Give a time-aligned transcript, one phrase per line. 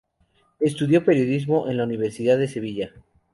[0.59, 2.91] Estudió periodismo en la Universidad de Sevilla.